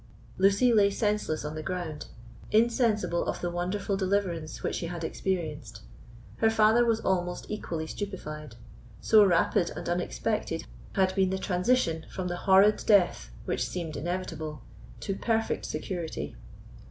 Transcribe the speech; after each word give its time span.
Lucy 0.39 0.73
lay 0.73 0.89
senseless 0.89 1.45
on 1.45 1.53
the 1.53 1.61
ground, 1.61 2.07
insensible 2.49 3.23
of 3.27 3.39
the 3.39 3.51
wonderful 3.51 3.95
deliverance 3.95 4.63
which 4.63 4.73
she 4.77 4.87
had 4.87 5.03
experience. 5.03 5.81
Her 6.37 6.49
father 6.49 6.83
was 6.83 7.01
almost 7.01 7.45
equally 7.49 7.85
stupefied, 7.85 8.55
so 8.99 9.23
rapid 9.23 9.69
and 9.75 9.87
unexpected 9.87 10.65
had 10.93 11.13
been 11.13 11.29
the 11.29 11.37
transition 11.37 12.07
from 12.09 12.29
the 12.29 12.37
horrid 12.49 12.83
death 12.87 13.29
which 13.45 13.63
seemed 13.67 13.95
inevitable 13.95 14.63
to 15.01 15.13
perfect 15.13 15.65
security. 15.67 16.35